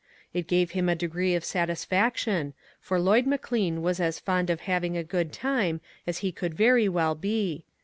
It 0.33 0.47
gave 0.47 0.71
him 0.71 0.89
a 0.89 0.95
degree 0.95 1.35
of 1.35 1.43
satisfac 1.43 2.17
tion, 2.17 2.55
for 2.79 2.99
Lloyd 2.99 3.27
McLean 3.27 3.83
was 3.83 3.99
as 3.99 4.17
fond 4.19 4.49
of 4.49 4.61
hav 4.61 4.83
ing 4.83 4.97
a 4.97 5.03
good 5.03 5.31
time 5.31 5.79
as 6.07 6.17
he 6.25 6.31
could 6.31 6.55
very 6.55 6.89
well 6.89 7.13
be. 7.13 7.65